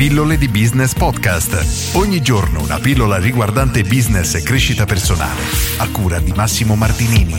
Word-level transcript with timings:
Pillole 0.00 0.38
di 0.38 0.48
Business 0.48 0.94
Podcast. 0.94 1.94
Ogni 1.94 2.22
giorno 2.22 2.62
una 2.62 2.78
pillola 2.78 3.18
riguardante 3.18 3.82
business 3.82 4.34
e 4.34 4.42
crescita 4.42 4.86
personale. 4.86 5.42
A 5.76 5.90
cura 5.90 6.18
di 6.20 6.32
Massimo 6.32 6.74
Martinini. 6.74 7.34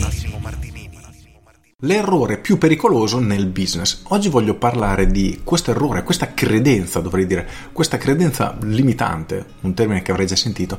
L'errore 1.78 2.38
più 2.38 2.58
pericoloso 2.58 3.18
nel 3.18 3.46
business. 3.46 4.02
Oggi 4.10 4.28
voglio 4.28 4.54
parlare 4.54 5.08
di 5.08 5.40
questo 5.42 5.72
errore, 5.72 6.04
questa 6.04 6.34
credenza, 6.34 7.00
dovrei 7.00 7.26
dire, 7.26 7.48
questa 7.72 7.98
credenza 7.98 8.56
limitante, 8.60 9.44
un 9.62 9.74
termine 9.74 10.02
che 10.02 10.12
avrei 10.12 10.28
già 10.28 10.36
sentito. 10.36 10.78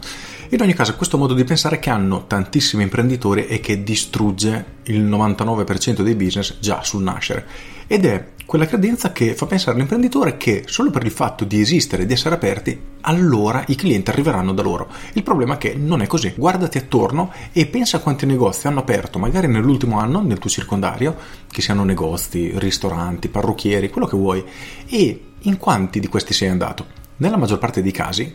In 0.52 0.62
ogni 0.62 0.74
caso, 0.74 0.96
questo 0.96 1.18
modo 1.18 1.34
di 1.34 1.44
pensare 1.44 1.80
che 1.80 1.90
hanno 1.90 2.28
tantissimi 2.28 2.84
imprenditori 2.84 3.48
e 3.48 3.60
che 3.60 3.84
distrugge 3.84 4.66
il 4.84 5.04
99% 5.04 6.02
dei 6.02 6.16
business 6.16 6.60
già 6.60 6.82
sul 6.82 7.04
nascere. 7.04 7.46
Ed 7.88 8.06
è 8.06 8.32
quella 8.54 8.68
credenza 8.68 9.12
che 9.12 9.34
fa 9.34 9.48
pensare 9.48 9.76
all'imprenditore 9.76 10.38
che 10.38 10.66
solo 10.68 10.92
per 10.92 11.04
il 11.04 11.10
fatto 11.10 11.44
di 11.44 11.60
esistere, 11.60 12.06
di 12.06 12.14
essere 12.14 12.36
aperti, 12.36 12.80
allora 13.02 13.64
i 13.66 13.74
clienti 13.74 14.12
arriveranno 14.12 14.54
da 14.54 14.62
loro. 14.62 14.90
Il 15.14 15.24
problema 15.24 15.56
è 15.56 15.58
che 15.58 15.74
non 15.74 16.04
è 16.04 16.06
così. 16.06 16.36
Guardati 16.38 16.78
attorno 16.78 17.34
e 17.52 17.66
pensa 17.66 17.98
a 17.98 18.00
quanti 18.00 18.28
negozi 18.28 18.68
hanno 18.68 18.82
aperto, 18.82 19.18
magari 19.18 19.48
nell'ultimo 19.48 19.98
anno, 19.98 20.22
nel 20.22 20.38
tuo 20.38 20.52
circondario, 20.52 21.18
che 21.50 21.64
siano 21.64 21.84
negozi, 21.84 22.52
ristoranti, 22.60 23.28
parrucchieri, 23.28 23.90
quello 23.90 24.06
che 24.06 24.18
vuoi, 24.18 24.46
e 24.88 25.22
in 25.40 25.58
quanti 25.58 26.00
di 26.00 26.06
questi 26.06 26.36
sei 26.36 26.50
andato. 26.50 26.86
Nella 27.18 27.38
maggior 27.38 27.58
parte 27.58 27.82
dei 27.82 27.92
casi, 27.92 28.32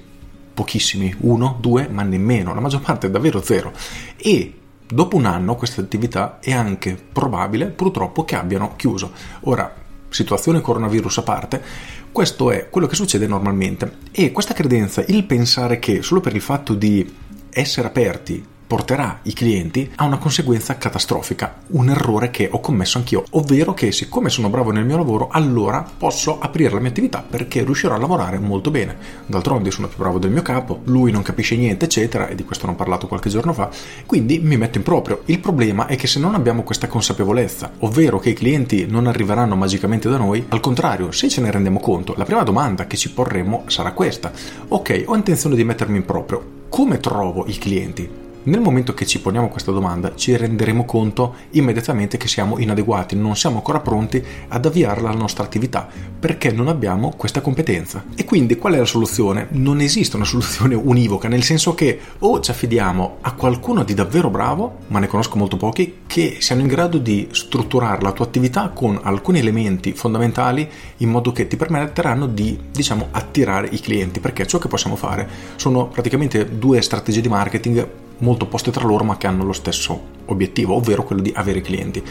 pochissimi, 0.53 1.15
uno, 1.21 1.59
due, 1.61 1.87
ma 1.89 2.03
nemmeno, 2.03 2.53
la 2.55 2.61
maggior 2.61 2.81
parte 2.81 3.07
è 3.07 3.11
davvero 3.11 3.41
zero. 3.41 3.71
E 4.17 4.53
dopo 4.85 5.17
un 5.17 5.27
anno 5.27 5.55
questa 5.55 5.81
attività 5.81 6.41
è 6.41 6.51
anche 6.51 7.01
probabile 7.13 7.67
purtroppo 7.67 8.25
che 8.25 8.35
abbiano 8.35 8.75
chiuso. 8.75 9.13
Ora, 9.43 9.87
situazione 10.09 10.61
coronavirus 10.61 11.19
a 11.19 11.23
parte, 11.23 11.63
questo 12.13 12.51
è 12.51 12.69
quello 12.71 12.87
che 12.87 12.95
succede 12.95 13.27
normalmente. 13.27 13.99
E 14.13 14.33
questa 14.33 14.55
credenza, 14.55 15.05
il 15.07 15.25
pensare 15.25 15.79
che 15.79 16.03
solo 16.03 16.21
per 16.21 16.35
il 16.35 16.41
fatto 16.41 16.75
di 16.75 17.15
essere 17.51 17.89
aperti 17.89 18.45
porterà 18.69 19.21
i 19.23 19.33
clienti 19.33 19.91
a 19.97 20.05
una 20.05 20.19
conseguenza 20.19 20.77
catastrofica, 20.77 21.63
un 21.69 21.89
errore 21.89 22.31
che 22.31 22.51
ho 22.53 22.61
commesso 22.61 22.99
anch'io, 22.99 23.25
ovvero 23.31 23.73
che 23.73 23.91
siccome 23.93 24.29
sono 24.29 24.51
bravo 24.51 24.71
nel 24.71 24.85
mio 24.85 24.99
lavoro, 24.99 25.29
allora 25.31 25.85
posso 25.97 26.39
aprire 26.39 26.75
la 26.75 26.81
mia 26.81 26.91
attività 26.91 27.25
perché 27.29 27.65
riuscirò 27.65 27.95
a 27.95 27.99
lavorare 27.99 28.39
molto 28.39 28.71
bene. 28.71 28.97
D'altronde 29.25 29.71
sono 29.71 29.89
più 29.89 29.97
bravo 29.97 30.19
del 30.19 30.31
mio 30.31 30.43
capo, 30.43 30.83
lui 30.85 31.11
non 31.11 31.23
capisce 31.23 31.57
niente, 31.57 31.87
eccetera, 31.87 32.29
e 32.29 32.35
di 32.35 32.45
questo 32.45 32.67
ne 32.67 32.73
ho 32.73 32.77
parlato 32.77 33.09
qualche 33.09 33.31
giorno 33.31 33.55
fa, 33.55 33.71
quindi 34.05 34.39
mi 34.39 34.59
metto 34.59 34.77
in 34.77 34.85
proprio. 34.85 35.23
Il 35.25 35.41
problema 35.41 35.87
è 35.87 35.97
che 35.97 36.07
se 36.07 36.21
non 36.21 36.35
abbiamo 36.35 36.63
questa 36.63 36.89
consapevolezza, 36.89 37.73
ovvero 37.79 38.19
che 38.19 38.31
i 38.31 38.35
clienti 38.35 38.87
non 38.87 39.07
arriveranno 39.07 39.57
magicamente 39.57 40.11
da 40.11 40.19
noi, 40.19 40.45
al 40.51 40.61
contrario, 40.61 41.11
se 41.11 41.31
ce 41.31 41.41
ne 41.41 41.51
rendiamo 41.51 41.81
conto, 41.81 42.13
la 42.19 42.25
prima 42.25 42.43
domanda 42.43 42.87
che 42.87 42.99
ci 42.99 43.11
porremo 43.11 43.65
sarà 43.69 43.93
questa. 43.93 44.31
Ok, 44.69 45.05
ho 45.07 45.17
intenzione 45.17 45.57
di 45.57 45.65
mettermi 45.65 45.97
in 45.97 46.05
proprio. 46.05 46.57
Come 46.69 47.01
trovo 47.01 47.47
i 47.47 47.57
clienti? 47.57 48.27
Nel 48.45 48.61
momento 48.61 48.95
che 48.95 49.05
ci 49.05 49.21
poniamo 49.21 49.49
questa 49.49 49.73
domanda 49.73 50.15
ci 50.15 50.35
renderemo 50.37 50.85
conto 50.85 51.35
immediatamente 51.51 52.17
che 52.17 52.29
siamo 52.29 52.59
inadeguati, 52.59 53.17
non 53.17 53.37
siamo 53.37 53.57
ancora 53.57 53.81
pronti 53.81 54.25
ad 54.49 54.65
avviare 54.65 55.03
la 55.03 55.11
nostra 55.11 55.45
attività 55.45 55.89
perché 56.19 56.53
non 56.53 56.69
abbiamo 56.69 57.13
questa 57.17 57.41
competenza. 57.41 58.05
E 58.15 58.25
quindi 58.25 58.57
qual 58.57 58.75
è 58.75 58.79
la 58.79 58.85
soluzione? 58.85 59.49
Non 59.51 59.81
esiste 59.81 60.17
una 60.17 60.25
soluzione 60.25 60.75
univoca, 60.75 61.29
nel 61.29 61.43
senso 61.43 61.75
che 61.75 61.99
o 62.21 62.41
ci 62.41 62.51
affidiamo 62.51 63.19
a 63.21 63.33
qualcuno 63.33 63.83
di 63.83 63.93
davvero 63.93 64.31
bravo, 64.31 64.79
ma 64.87 64.99
ne 64.99 65.09
conosco 65.09 65.37
molto 65.37 65.57
pochi, 65.57 65.99
che 66.07 66.37
siano 66.41 66.63
in 66.63 66.69
grado 66.69 66.99
di 66.99 67.29
strutturare 67.33 68.03
la 68.03 68.13
tua 68.13 68.25
attività 68.25 68.71
con 68.71 68.99
alcuni 69.03 69.41
elementi 69.41 69.93
fondamentali 69.93 70.69
in 70.99 71.11
modo 71.11 71.33
che 71.33 71.49
ti 71.49 71.57
permetteranno 71.57 72.27
di, 72.27 72.59
diciamo, 72.71 73.09
attirare 73.11 73.69
i 73.71 73.81
clienti, 73.81 74.21
perché 74.21 74.47
ciò 74.47 74.59
che 74.59 74.69
possiamo 74.69 74.97
fare 74.97 75.29
sono 75.57 75.89
praticamente 75.89 76.57
due 76.57 76.81
strategie 76.81 77.21
di 77.21 77.29
marketing 77.29 78.07
molto 78.19 78.45
opposte 78.45 78.71
tra 78.71 78.85
loro 78.85 79.05
ma 79.05 79.17
che 79.17 79.27
hanno 79.27 79.45
lo 79.45 79.53
stesso 79.53 80.17
obiettivo, 80.27 80.75
ovvero 80.75 81.05
quello 81.05 81.23
di 81.23 81.33
avere 81.35 81.61
clienti. 81.61 82.03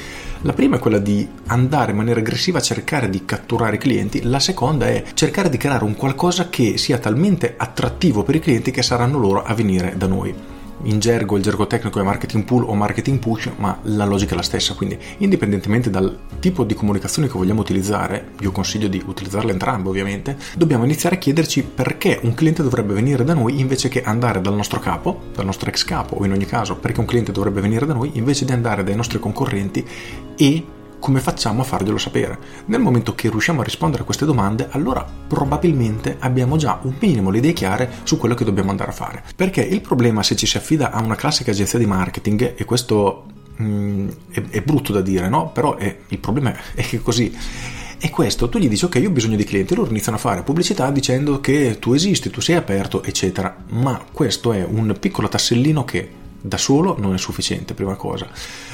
La 0.41 0.53
prima 0.53 0.77
è 0.77 0.79
quella 0.79 0.99
di 0.99 1.27
andare 1.47 1.91
in 1.91 1.97
maniera 1.97 2.19
aggressiva 2.19 2.57
a 2.57 2.61
cercare 2.61 3.09
di 3.09 3.25
catturare 3.25 3.77
clienti, 3.77 4.23
la 4.23 4.39
seconda 4.39 4.87
è 4.87 5.03
cercare 5.13 5.49
di 5.49 5.57
creare 5.57 5.83
un 5.83 5.95
qualcosa 5.95 6.49
che 6.49 6.77
sia 6.77 6.97
talmente 6.97 7.55
attrattivo 7.57 8.23
per 8.23 8.35
i 8.35 8.39
clienti 8.39 8.71
che 8.71 8.81
saranno 8.81 9.17
loro 9.19 9.43
a 9.43 9.53
venire 9.53 9.95
da 9.97 10.07
noi 10.07 10.56
in 10.83 10.99
gergo 10.99 11.37
il 11.37 11.43
gergo 11.43 11.67
tecnico 11.67 11.99
è 11.99 12.03
marketing 12.03 12.43
pull 12.43 12.63
o 12.63 12.73
marketing 12.73 13.19
push, 13.19 13.49
ma 13.57 13.77
la 13.83 14.05
logica 14.05 14.33
è 14.33 14.35
la 14.35 14.43
stessa, 14.43 14.73
quindi 14.73 14.97
indipendentemente 15.17 15.89
dal 15.89 16.17
tipo 16.39 16.63
di 16.63 16.73
comunicazione 16.73 17.27
che 17.27 17.37
vogliamo 17.37 17.61
utilizzare, 17.61 18.31
io 18.39 18.51
consiglio 18.51 18.87
di 18.87 19.01
utilizzarle 19.05 19.51
entrambe 19.51 19.89
ovviamente, 19.89 20.37
dobbiamo 20.55 20.83
iniziare 20.83 21.15
a 21.15 21.19
chiederci 21.19 21.63
perché 21.63 22.19
un 22.23 22.33
cliente 22.33 22.63
dovrebbe 22.63 22.93
venire 22.93 23.23
da 23.23 23.33
noi 23.33 23.59
invece 23.59 23.89
che 23.89 24.03
andare 24.03 24.41
dal 24.41 24.55
nostro 24.55 24.79
capo, 24.79 25.21
dal 25.33 25.45
nostro 25.45 25.69
ex 25.69 25.83
capo 25.83 26.15
o 26.15 26.25
in 26.25 26.31
ogni 26.31 26.45
caso 26.45 26.75
perché 26.75 26.99
un 26.99 27.05
cliente 27.05 27.31
dovrebbe 27.31 27.61
venire 27.61 27.85
da 27.85 27.93
noi 27.93 28.11
invece 28.13 28.45
di 28.45 28.51
andare 28.51 28.83
dai 28.83 28.95
nostri 28.95 29.19
concorrenti 29.19 29.85
e 30.35 30.65
come 30.99 31.19
facciamo 31.19 31.61
a 31.61 31.63
farglielo 31.63 31.97
sapere? 31.97 32.37
Nel 32.65 32.79
momento 32.79 33.15
che 33.15 33.29
riusciamo 33.29 33.61
a 33.61 33.63
rispondere 33.63 34.01
a 34.01 34.05
queste 34.05 34.25
domande, 34.25 34.67
allora 34.71 35.05
probabilmente 35.27 36.17
abbiamo 36.19 36.57
già 36.57 36.79
un 36.81 36.95
minimo 36.99 37.29
le 37.29 37.37
idee 37.37 37.53
chiare 37.53 37.91
su 38.03 38.17
quello 38.17 38.35
che 38.35 38.45
dobbiamo 38.45 38.71
andare 38.71 38.91
a 38.91 38.93
fare. 38.93 39.23
Perché 39.35 39.61
il 39.61 39.81
problema 39.81 40.23
se 40.23 40.35
ci 40.35 40.45
si 40.45 40.57
affida 40.57 40.91
a 40.91 41.01
una 41.01 41.15
classica 41.15 41.51
agenzia 41.51 41.79
di 41.79 41.85
marketing, 41.85 42.55
e 42.57 42.65
questo 42.65 43.25
mm, 43.61 44.09
è, 44.31 44.43
è, 44.49 44.61
brutto 44.61 44.91
da 44.91 45.01
dire, 45.01 45.29
no? 45.29 45.51
Però 45.51 45.75
è, 45.75 45.97
il 46.07 46.19
problema 46.19 46.53
è 46.73 46.81
che 46.81 47.01
così 47.01 47.35
è 47.99 48.09
questo, 48.09 48.47
tu 48.47 48.59
gli 48.59 48.69
dici 48.69 48.85
ok 48.85 48.95
io 48.95 49.09
ho 49.09 49.11
bisogno 49.11 49.35
di 49.35 49.43
clienti, 49.43 49.73
loro 49.73 49.89
iniziano 49.89 50.17
a 50.17 50.21
fare 50.21 50.43
pubblicità 50.43 50.91
dicendo 50.91 51.39
che 51.39 51.77
tu 51.79 51.93
esisti, 51.93 52.29
tu 52.29 52.41
sei 52.41 52.55
aperto, 52.55 53.01
eccetera, 53.01 53.55
ma 53.69 54.03
questo 54.11 54.53
è 54.53 54.63
un 54.63 54.95
piccolo 54.99 55.27
tassellino 55.27 55.83
che 55.83 56.25
da 56.47 56.57
solo 56.57 56.95
non 56.97 57.13
è 57.13 57.17
sufficiente, 57.17 57.73
prima 57.73 57.95
cosa. 57.95 58.27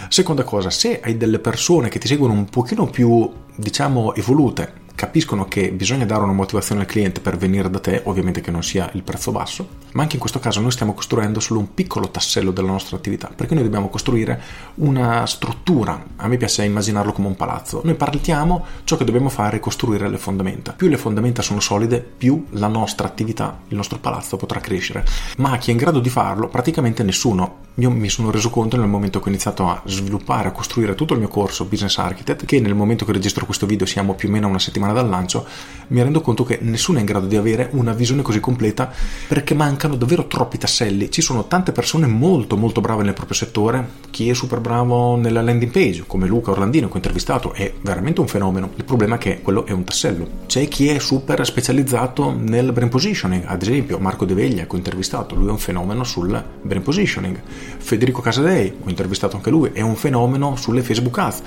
Seconda 0.07 0.43
cosa, 0.43 0.69
se 0.69 0.99
hai 1.01 1.17
delle 1.17 1.39
persone 1.39 1.89
che 1.89 1.99
ti 1.99 2.07
seguono 2.07 2.33
un 2.33 2.45
pochino 2.45 2.85
più, 2.85 3.29
diciamo, 3.55 4.13
evolute, 4.15 4.81
capiscono 5.03 5.49
che 5.49 5.69
bisogna 5.73 6.05
dare 6.05 6.23
una 6.23 6.31
motivazione 6.31 6.79
al 6.79 6.87
cliente 6.87 7.19
per 7.19 7.35
venire 7.35 7.69
da 7.69 7.79
te, 7.79 8.03
ovviamente 8.05 8.39
che 8.39 8.51
non 8.51 8.63
sia 8.63 8.89
il 8.93 9.03
prezzo 9.03 9.33
basso, 9.33 9.67
ma 9.91 10.03
anche 10.03 10.15
in 10.15 10.21
questo 10.21 10.39
caso 10.39 10.61
noi 10.61 10.71
stiamo 10.71 10.93
costruendo 10.93 11.41
solo 11.41 11.59
un 11.59 11.73
piccolo 11.73 12.09
tassello 12.09 12.51
della 12.51 12.71
nostra 12.71 12.95
attività, 12.95 13.29
perché 13.35 13.53
noi 13.53 13.63
dobbiamo 13.63 13.89
costruire 13.89 14.41
una 14.75 15.25
struttura, 15.25 16.01
a 16.15 16.27
me 16.29 16.37
piace 16.37 16.63
immaginarlo 16.63 17.11
come 17.11 17.27
un 17.27 17.35
palazzo, 17.35 17.81
noi 17.83 17.95
partiamo, 17.95 18.65
ciò 18.85 18.95
che 18.95 19.03
dobbiamo 19.03 19.27
fare 19.27 19.57
è 19.57 19.59
costruire 19.59 20.07
le 20.07 20.17
fondamenta, 20.17 20.71
più 20.71 20.87
le 20.87 20.97
fondamenta 20.97 21.41
sono 21.41 21.59
solide, 21.59 21.99
più 21.99 22.45
la 22.51 22.67
nostra 22.67 23.05
attività, 23.05 23.59
il 23.67 23.75
nostro 23.75 23.97
palazzo 23.97 24.37
potrà 24.37 24.61
crescere, 24.61 25.03
ma 25.37 25.57
chi 25.57 25.69
è 25.69 25.73
in 25.73 25.79
grado 25.79 25.99
di 25.99 26.09
farlo? 26.09 26.47
Praticamente 26.47 27.03
nessuno. 27.03 27.71
Io 27.77 27.89
mi 27.89 28.07
sono 28.07 28.29
reso 28.29 28.51
conto 28.51 28.77
nel 28.77 28.87
momento 28.87 29.19
che 29.19 29.25
ho 29.25 29.29
iniziato 29.29 29.67
a 29.67 29.81
sviluppare, 29.85 30.49
a 30.49 30.51
costruire 30.51 30.93
tutto 30.93 31.13
il 31.13 31.19
mio 31.19 31.27
corso 31.27 31.65
Business 31.65 31.97
Architect, 31.97 32.45
che 32.45 32.59
nel 32.59 32.75
momento 32.75 33.03
che 33.03 33.11
registro 33.11 33.45
questo 33.45 33.65
video 33.65 33.87
siamo 33.87 34.13
più 34.13 34.29
o 34.29 34.31
meno 34.31 34.47
una 34.47 34.59
settimana 34.59 34.92
dal 34.93 35.09
lancio, 35.09 35.45
mi 35.87 36.01
rendo 36.01 36.21
conto 36.21 36.43
che 36.43 36.59
nessuno 36.61 36.97
è 36.97 37.01
in 37.01 37.05
grado 37.05 37.27
di 37.27 37.35
avere 37.35 37.69
una 37.73 37.93
visione 37.93 38.21
così 38.21 38.39
completa 38.39 38.91
perché 39.27 39.53
mancano 39.53 39.95
davvero 39.95 40.27
troppi 40.27 40.57
tasselli. 40.57 41.11
Ci 41.11 41.21
sono 41.21 41.45
tante 41.45 41.71
persone 41.71 42.07
molto 42.07 42.57
molto 42.57 42.81
brave 42.81 43.03
nel 43.03 43.13
proprio 43.13 43.35
settore, 43.35 43.87
chi 44.09 44.29
è 44.29 44.33
super 44.33 44.59
bravo 44.59 45.15
nella 45.15 45.41
landing 45.41 45.71
page, 45.71 46.05
come 46.07 46.25
Luca 46.25 46.51
Orlandino 46.51 46.87
che 46.87 46.93
ho 46.93 46.97
intervistato, 46.97 47.53
è 47.53 47.73
veramente 47.81 48.21
un 48.21 48.27
fenomeno. 48.27 48.71
Il 48.75 48.85
problema 48.85 49.15
è 49.15 49.17
che 49.17 49.41
quello 49.41 49.65
è 49.65 49.71
un 49.71 49.83
tassello. 49.83 50.27
C'è 50.47 50.67
chi 50.67 50.87
è 50.87 50.99
super 50.99 51.45
specializzato 51.45 52.35
nel 52.35 52.71
brain 52.71 52.89
positioning, 52.89 53.43
ad 53.45 53.61
esempio 53.61 53.99
Marco 53.99 54.25
De 54.25 54.33
Veglia 54.33 54.65
che 54.65 54.73
ho 54.73 54.77
intervistato, 54.77 55.35
lui 55.35 55.47
è 55.47 55.51
un 55.51 55.59
fenomeno 55.59 56.03
sul 56.03 56.43
brain 56.61 56.81
positioning. 56.81 57.39
Federico 57.77 58.21
Casadei, 58.21 58.73
ho 58.83 58.89
intervistato 58.89 59.35
anche 59.35 59.49
lui, 59.49 59.71
è 59.73 59.81
un 59.81 59.95
fenomeno 59.95 60.55
sulle 60.55 60.81
Facebook 60.81 61.17
Ads 61.17 61.41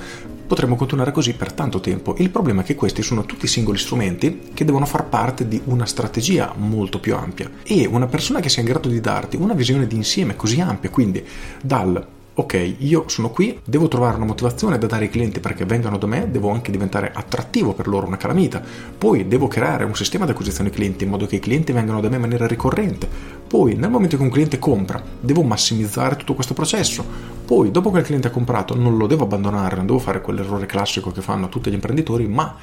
Potremmo 0.46 0.76
continuare 0.76 1.10
così 1.10 1.34
per 1.34 1.52
tanto 1.52 1.80
tempo. 1.80 2.14
Il 2.18 2.30
problema 2.30 2.60
è 2.62 2.64
che 2.64 2.76
questi 2.76 3.02
sono 3.02 3.24
tutti 3.24 3.48
singoli 3.48 3.78
strumenti 3.78 4.50
che 4.54 4.64
devono 4.64 4.86
far 4.86 5.08
parte 5.08 5.48
di 5.48 5.60
una 5.64 5.86
strategia 5.86 6.54
molto 6.56 7.00
più 7.00 7.16
ampia 7.16 7.50
e 7.64 7.84
una 7.86 8.06
persona 8.06 8.38
che 8.38 8.48
sia 8.48 8.62
in 8.62 8.68
grado 8.68 8.88
di 8.88 9.00
darti 9.00 9.36
una 9.36 9.54
visione 9.54 9.86
di 9.86 9.96
insieme 9.96 10.36
così 10.36 10.60
ampia, 10.60 10.90
quindi 10.90 11.24
dal 11.60 12.14
ok, 12.38 12.74
io 12.80 13.08
sono 13.08 13.30
qui, 13.30 13.58
devo 13.64 13.88
trovare 13.88 14.16
una 14.16 14.26
motivazione 14.26 14.76
da 14.76 14.86
dare 14.86 15.04
ai 15.04 15.10
clienti 15.10 15.40
perché 15.40 15.64
vengano 15.64 15.96
da 15.96 16.06
me, 16.06 16.30
devo 16.30 16.50
anche 16.50 16.70
diventare 16.70 17.10
attrattivo 17.14 17.72
per 17.72 17.86
loro, 17.86 18.06
una 18.06 18.18
calamita. 18.18 18.62
Poi 18.96 19.26
devo 19.26 19.48
creare 19.48 19.84
un 19.84 19.94
sistema 19.96 20.26
di 20.26 20.32
acquisizione 20.32 20.68
clienti 20.68 21.04
in 21.04 21.10
modo 21.10 21.24
che 21.24 21.36
i 21.36 21.40
clienti 21.40 21.72
vengano 21.72 22.02
da 22.02 22.10
me 22.10 22.16
in 22.16 22.20
maniera 22.20 22.46
ricorrente. 22.46 23.08
Poi, 23.46 23.74
nel 23.74 23.88
momento 23.88 24.18
che 24.18 24.22
un 24.22 24.28
cliente 24.28 24.58
compra, 24.58 25.02
devo 25.18 25.42
massimizzare 25.44 26.16
tutto 26.16 26.34
questo 26.34 26.52
processo. 26.52 27.02
Poi, 27.46 27.70
dopo 27.70 27.90
che 27.90 28.00
il 28.00 28.04
cliente 28.04 28.28
ha 28.28 28.32
comprato, 28.32 28.76
non 28.76 28.98
lo 28.98 29.06
devo 29.06 29.24
abbandonare, 29.24 29.76
non 29.76 29.86
devo 29.86 29.98
fare 29.98 30.20
quell'errore 30.20 30.66
classico 30.66 31.10
che 31.10 31.22
fanno 31.22 31.48
tutti 31.48 31.70
gli 31.70 31.74
imprenditori, 31.74 32.26
ma 32.28 32.54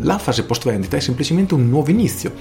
la 0.00 0.18
fase 0.18 0.42
post 0.42 0.64
vendita 0.64 0.96
è 0.96 1.00
semplicemente 1.00 1.54
un 1.54 1.68
nuovo 1.68 1.90
inizio. 1.90 2.32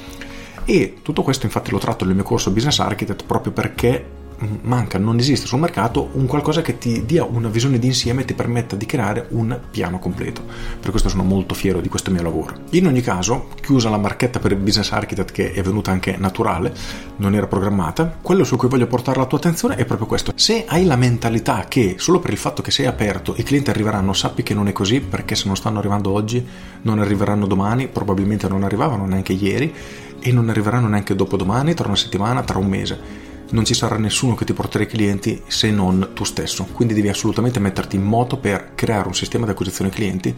E 0.66 0.96
tutto 1.04 1.22
questo 1.22 1.46
infatti 1.46 1.70
lo 1.70 1.78
tratto 1.78 2.04
nel 2.04 2.16
mio 2.16 2.24
corso 2.24 2.50
Business 2.50 2.80
Architect 2.80 3.26
proprio 3.26 3.52
perché 3.52 4.26
manca, 4.62 4.98
non 4.98 5.18
esiste 5.18 5.48
sul 5.48 5.60
mercato 5.60 6.10
un 6.14 6.26
qualcosa 6.26 6.62
che 6.62 6.78
ti 6.78 7.06
dia 7.06 7.24
una 7.24 7.50
visione 7.50 7.80
d'insieme 7.80 8.22
e 8.22 8.26
ti 8.26 8.34
permetta 8.34 8.76
di 8.76 8.86
creare 8.86 9.28
un 9.30 9.60
piano 9.72 10.00
completo. 10.00 10.44
Per 10.80 10.92
questo 10.92 11.10
sono 11.10 11.24
molto 11.24 11.56
fiero 11.56 11.82
di 11.82 11.90
questo 11.90 12.12
mio 12.12 12.22
lavoro. 12.22 12.56
In 12.72 12.88
ogni 12.88 13.02
caso, 13.02 13.50
chiusa 13.62 13.90
la 13.90 13.98
marchetta 13.98 14.40
per 14.40 14.52
il 14.52 14.58
business 14.58 14.92
architect 14.92 15.32
che 15.32 15.52
è 15.52 15.62
venuta 15.62 15.92
anche 15.92 16.16
naturale, 16.18 16.74
non 17.18 17.34
era 17.34 17.48
programmata, 17.48 18.18
quello 18.22 18.44
su 18.44 18.58
cui 18.58 18.68
voglio 18.68 18.88
portare 18.88 19.20
la 19.20 19.26
tua 19.26 19.38
attenzione 19.38 19.76
è 19.76 19.86
proprio 19.86 20.08
questo. 20.08 20.32
Se 20.36 20.66
hai 20.68 20.86
la 20.86 20.96
mentalità 20.96 21.66
che 21.68 21.96
solo 21.98 22.20
per 22.20 22.32
il 22.32 22.38
fatto 22.38 22.62
che 22.62 22.72
sei 22.72 22.86
aperto 22.86 23.34
i 23.38 23.44
clienti 23.44 23.70
arriveranno, 23.70 24.14
sappi 24.14 24.44
che 24.44 24.54
non 24.54 24.68
è 24.68 24.72
così 24.72 25.00
perché 25.00 25.36
se 25.36 25.48
non 25.48 25.56
stanno 25.56 25.80
arrivando 25.80 26.12
oggi 26.12 26.46
non 26.84 27.00
arriveranno 27.00 27.48
domani, 27.48 27.88
probabilmente 27.88 28.48
non 28.48 28.64
arrivavano 28.64 29.06
neanche 29.06 29.34
ieri 29.34 29.74
e 30.20 30.32
non 30.32 30.50
arriveranno 30.50 30.88
neanche 30.88 31.16
dopodomani, 31.16 31.74
tra 31.74 31.88
una 31.88 31.96
settimana, 31.96 32.44
tra 32.44 32.58
un 32.58 32.68
mese 32.68 33.26
non 33.52 33.66
ci 33.66 33.74
sarà 33.74 33.98
nessuno 33.98 34.36
che 34.36 34.46
ti 34.46 34.54
porterà 34.54 34.84
i 34.84 34.88
clienti 34.88 35.42
se 35.48 35.72
non 35.72 36.12
tu 36.14 36.24
stesso. 36.24 36.68
Quindi 36.72 36.94
devi 36.94 37.10
assolutamente 37.10 37.60
metterti 37.60 37.96
in 37.96 38.04
moto 38.04 38.38
per 38.38 38.72
creare 38.76 39.08
un 39.08 39.16
sistema 39.16 39.46
di 39.46 39.52
acquisizione 39.52 39.90
clienti 39.90 40.36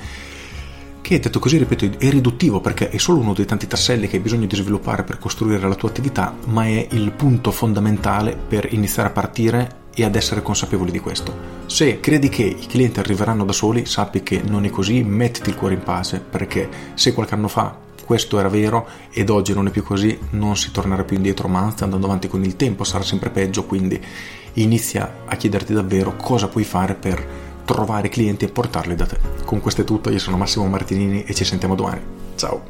che 1.02 1.20
detto 1.20 1.40
così, 1.40 1.58
ripeto, 1.58 1.98
è 1.98 2.10
riduttivo 2.10 2.62
perché 2.62 2.90
è 2.90 2.98
solo 2.98 3.20
uno 3.20 3.34
dei 3.34 3.46
tanti 3.46 3.66
tasselli 3.66 4.08
che 4.08 4.18
hai 4.18 4.22
bisogno 4.22 4.46
di 4.46 4.56
sviluppare 4.56 5.04
per 5.04 5.18
costruire 5.18 5.68
la 5.68 5.74
tua 5.74 5.90
attività, 5.90 6.36
ma 6.46 6.66
è 6.66 6.88
il 6.92 7.12
punto 7.14 7.52
fondamentale 7.52 8.36
per 8.36 8.72
iniziare 8.74 9.10
a 9.10 9.12
partire 9.12 9.78
e 9.96 10.04
ad 10.04 10.16
essere 10.16 10.44
consapevoli 10.44 10.92
di 10.92 11.00
questo. 11.00 11.58
Se 11.66 12.00
credi 12.00 12.30
che 12.30 12.44
i 12.44 12.68
clienti 12.68 13.00
arriveranno 13.00 13.44
da 13.44 13.54
soli, 13.54 13.88
sappi 13.88 14.22
che 14.22 14.44
non 14.46 14.66
è 14.66 14.70
così, 14.70 15.02
mettiti 15.02 15.50
il 15.50 15.56
cuore 15.56 15.74
in 15.74 15.82
pace 15.82 16.20
perché 16.20 16.70
se 16.94 17.14
qualche 17.14 17.34
anno 17.34 17.48
fa 17.48 17.88
questo 18.10 18.40
era 18.40 18.50
vero 18.50 18.88
ed 19.12 19.30
oggi 19.30 19.54
non 19.54 19.68
è 19.68 19.70
più 19.70 19.84
così, 19.84 20.18
non 20.32 20.58
si 20.58 20.72
tornerà 20.72 21.04
più 21.04 21.16
indietro, 21.16 21.48
ma 21.48 21.60
anzi 21.60 21.84
andando 21.84 22.08
avanti 22.08 22.28
con 22.28 22.44
il 22.44 22.56
tempo 22.56 22.84
sarà 22.84 23.04
sempre 23.04 23.30
peggio, 23.30 23.66
quindi 23.66 24.04
inizia 24.54 25.26
a 25.28 25.36
chiederti 25.36 25.74
davvero 25.74 26.16
cosa 26.16 26.48
puoi 26.48 26.64
fare 26.64 26.96
per 26.96 27.24
trovare 27.66 28.10
clienti 28.10 28.46
e 28.46 28.48
portarli 28.48 28.96
da 28.96 29.06
te. 29.06 29.20
Con 29.46 29.60
questo 29.60 29.82
è 29.82 29.84
tutto, 29.84 30.10
io 30.10 30.18
sono 30.18 30.38
Massimo 30.38 30.66
Martinini 30.66 31.24
e 31.24 31.36
ci 31.36 31.46
sentiamo 31.46 31.76
domani. 31.76 32.02
Ciao! 32.34 32.64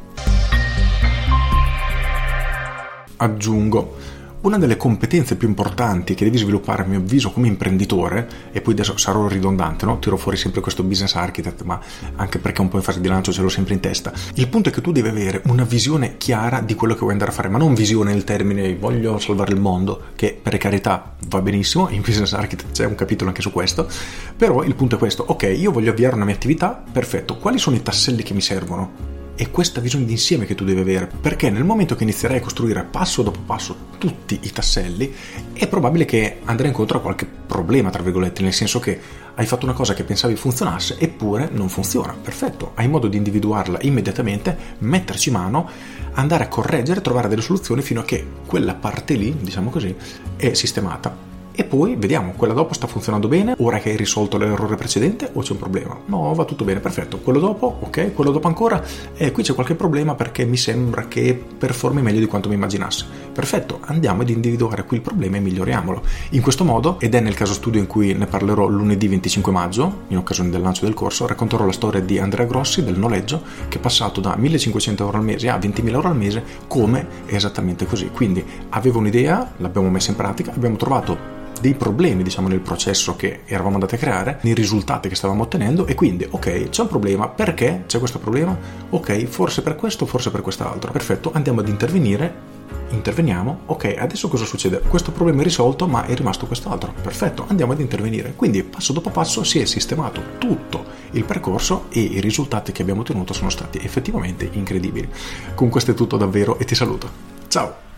Aggiungo 3.16 3.96
una 4.42 4.58
delle 4.58 4.76
competenze 4.76 5.36
più 5.36 5.48
importanti 5.48 6.14
che 6.14 6.24
devi 6.24 6.38
sviluppare 6.38 6.82
a 6.82 6.86
mio 6.86 6.98
avviso 6.98 7.30
come 7.30 7.48
imprenditore, 7.48 8.28
e 8.52 8.60
poi 8.60 8.72
adesso 8.72 8.96
sarò 8.96 9.26
ridondante, 9.26 9.84
no? 9.84 9.98
tiro 9.98 10.16
fuori 10.16 10.36
sempre 10.36 10.60
questo 10.60 10.82
business 10.82 11.14
architect, 11.14 11.62
ma 11.62 11.78
anche 12.16 12.38
perché 12.38 12.60
un 12.60 12.68
po' 12.68 12.76
in 12.76 12.82
fase 12.82 13.00
di 13.00 13.08
lancio 13.08 13.32
ce 13.32 13.42
l'ho 13.42 13.48
sempre 13.48 13.74
in 13.74 13.80
testa. 13.80 14.12
Il 14.34 14.48
punto 14.48 14.70
è 14.70 14.72
che 14.72 14.80
tu 14.80 14.92
devi 14.92 15.08
avere 15.08 15.42
una 15.46 15.64
visione 15.64 16.16
chiara 16.16 16.60
di 16.60 16.74
quello 16.74 16.94
che 16.94 17.00
vuoi 17.00 17.12
andare 17.12 17.30
a 17.30 17.34
fare, 17.34 17.48
ma 17.48 17.58
non 17.58 17.74
visione 17.74 18.12
nel 18.12 18.24
termine 18.24 18.74
voglio 18.76 19.18
salvare 19.18 19.52
il 19.52 19.60
mondo, 19.60 20.04
che 20.16 20.38
per 20.40 20.56
carità 20.56 21.16
va 21.26 21.42
benissimo, 21.42 21.88
in 21.90 22.00
business 22.00 22.32
architect 22.32 22.72
c'è 22.72 22.86
un 22.86 22.94
capitolo 22.94 23.28
anche 23.28 23.42
su 23.42 23.50
questo, 23.50 23.88
però 24.36 24.62
il 24.62 24.74
punto 24.74 24.96
è 24.96 24.98
questo, 24.98 25.24
ok, 25.26 25.54
io 25.56 25.70
voglio 25.70 25.90
avviare 25.90 26.14
una 26.14 26.24
mia 26.24 26.34
attività, 26.34 26.82
perfetto, 26.90 27.36
quali 27.36 27.58
sono 27.58 27.76
i 27.76 27.82
tasselli 27.82 28.22
che 28.22 28.34
mi 28.34 28.40
servono? 28.40 29.09
È 29.40 29.50
questa 29.50 29.80
visione 29.80 30.04
d'insieme 30.04 30.44
che 30.44 30.54
tu 30.54 30.64
devi 30.64 30.80
avere, 30.80 31.06
perché 31.18 31.48
nel 31.48 31.64
momento 31.64 31.96
che 31.96 32.02
inizierai 32.02 32.36
a 32.36 32.40
costruire 32.42 32.84
passo 32.84 33.22
dopo 33.22 33.40
passo 33.46 33.74
tutti 33.96 34.38
i 34.42 34.52
tasselli, 34.52 35.14
è 35.54 35.66
probabile 35.66 36.04
che 36.04 36.40
andrai 36.44 36.68
incontro 36.68 36.98
a 36.98 37.00
qualche 37.00 37.24
problema, 37.24 37.88
tra 37.88 38.02
virgolette, 38.02 38.42
nel 38.42 38.52
senso 38.52 38.80
che 38.80 39.00
hai 39.34 39.46
fatto 39.46 39.64
una 39.64 39.72
cosa 39.72 39.94
che 39.94 40.04
pensavi 40.04 40.36
funzionasse, 40.36 40.98
eppure 40.98 41.48
non 41.50 41.70
funziona. 41.70 42.14
Perfetto, 42.20 42.72
hai 42.74 42.86
modo 42.86 43.08
di 43.08 43.16
individuarla 43.16 43.78
immediatamente, 43.80 44.54
metterci 44.80 45.30
mano, 45.30 45.70
andare 46.12 46.44
a 46.44 46.48
correggere, 46.48 47.00
trovare 47.00 47.28
delle 47.28 47.40
soluzioni 47.40 47.80
fino 47.80 48.00
a 48.00 48.04
che 48.04 48.22
quella 48.44 48.74
parte 48.74 49.14
lì, 49.14 49.34
diciamo 49.40 49.70
così, 49.70 49.96
è 50.36 50.52
sistemata 50.52 51.29
e 51.60 51.64
poi 51.64 51.94
vediamo, 51.94 52.32
quella 52.36 52.54
dopo 52.54 52.72
sta 52.72 52.86
funzionando 52.86 53.28
bene, 53.28 53.54
ora 53.58 53.78
che 53.80 53.90
hai 53.90 53.96
risolto 53.96 54.38
l'errore 54.38 54.76
precedente 54.76 55.28
o 55.34 55.42
c'è 55.42 55.52
un 55.52 55.58
problema? 55.58 55.94
No, 56.06 56.32
va 56.32 56.46
tutto 56.46 56.64
bene, 56.64 56.80
perfetto. 56.80 57.18
Quello 57.18 57.38
dopo, 57.38 57.80
ok, 57.80 58.14
quello 58.14 58.30
dopo 58.30 58.46
ancora, 58.46 58.82
eh, 59.14 59.30
qui 59.30 59.42
c'è 59.42 59.52
qualche 59.52 59.74
problema 59.74 60.14
perché 60.14 60.46
mi 60.46 60.56
sembra 60.56 61.06
che 61.06 61.38
performi 61.58 62.00
meglio 62.00 62.18
di 62.18 62.24
quanto 62.24 62.48
mi 62.48 62.54
immaginassi. 62.54 63.04
Perfetto, 63.30 63.80
andiamo 63.82 64.22
ad 64.22 64.30
individuare 64.30 64.86
qui 64.86 64.96
il 64.96 65.02
problema 65.02 65.36
e 65.36 65.40
miglioriamolo. 65.40 66.02
In 66.30 66.40
questo 66.40 66.64
modo, 66.64 66.98
ed 66.98 67.14
è 67.14 67.20
nel 67.20 67.34
caso 67.34 67.52
studio 67.52 67.78
in 67.78 67.86
cui 67.86 68.14
ne 68.14 68.24
parlerò 68.24 68.66
lunedì 68.66 69.06
25 69.08 69.52
maggio, 69.52 70.04
in 70.08 70.16
occasione 70.16 70.48
del 70.48 70.62
lancio 70.62 70.86
del 70.86 70.94
corso, 70.94 71.26
racconterò 71.26 71.66
la 71.66 71.72
storia 71.72 72.00
di 72.00 72.18
Andrea 72.18 72.46
Grossi 72.46 72.82
del 72.82 72.98
noleggio 72.98 73.42
che 73.68 73.76
è 73.76 73.80
passato 73.82 74.22
da 74.22 74.34
1500 74.34 75.04
euro 75.04 75.18
al 75.18 75.24
mese 75.24 75.50
a 75.50 75.58
20.000 75.58 75.88
euro 75.90 76.08
al 76.08 76.16
mese 76.16 76.42
come 76.66 77.06
esattamente 77.26 77.84
così. 77.84 78.08
Quindi 78.08 78.42
avevo 78.70 78.98
un'idea, 78.98 79.52
l'abbiamo 79.58 79.90
messa 79.90 80.08
in 80.08 80.16
pratica, 80.16 80.52
abbiamo 80.54 80.76
trovato 80.76 81.39
dei 81.60 81.74
problemi 81.74 82.22
diciamo 82.22 82.48
nel 82.48 82.60
processo 82.60 83.16
che 83.16 83.40
eravamo 83.46 83.74
andati 83.74 83.94
a 83.94 83.98
creare, 83.98 84.38
nei 84.42 84.54
risultati 84.54 85.08
che 85.08 85.14
stavamo 85.14 85.42
ottenendo 85.42 85.86
e 85.86 85.94
quindi 85.94 86.26
ok 86.28 86.68
c'è 86.68 86.82
un 86.82 86.88
problema, 86.88 87.28
perché 87.28 87.84
c'è 87.86 87.98
questo 87.98 88.18
problema? 88.18 88.56
Ok 88.90 89.24
forse 89.24 89.62
per 89.62 89.76
questo, 89.76 90.06
forse 90.06 90.30
per 90.30 90.42
quest'altro, 90.42 90.90
perfetto 90.92 91.30
andiamo 91.32 91.60
ad 91.60 91.68
intervenire 91.68 92.58
interveniamo, 92.90 93.60
ok, 93.66 93.96
adesso 93.98 94.28
cosa 94.28 94.44
succede? 94.44 94.80
Questo 94.80 95.12
problema 95.12 95.40
è 95.40 95.44
risolto, 95.44 95.86
ma 95.86 96.04
è 96.06 96.14
rimasto 96.14 96.46
quest'altro. 96.46 96.92
Perfetto, 97.00 97.44
andiamo 97.48 97.72
ad 97.72 97.80
intervenire. 97.80 98.34
Quindi 98.34 98.62
passo 98.62 98.92
dopo 98.92 99.10
passo 99.10 99.44
si 99.44 99.60
è 99.60 99.64
sistemato 99.64 100.22
tutto 100.38 100.84
il 101.12 101.24
percorso 101.24 101.86
e 101.90 102.00
i 102.00 102.20
risultati 102.20 102.72
che 102.72 102.82
abbiamo 102.82 103.00
ottenuto 103.00 103.32
sono 103.32 103.50
stati 103.50 103.78
effettivamente 103.78 104.48
incredibili. 104.52 105.08
Con 105.54 105.68
questo 105.68 105.92
è 105.92 105.94
tutto 105.94 106.16
davvero 106.16 106.58
e 106.58 106.64
ti 106.64 106.74
saluto. 106.74 107.08
Ciao! 107.48 107.89